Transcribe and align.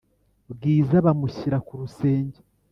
bwiza 0.51 0.95
bamushyira 1.05 1.57
kurusenge 1.67 2.39